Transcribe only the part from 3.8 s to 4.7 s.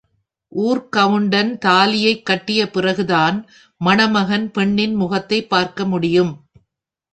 மணமகன்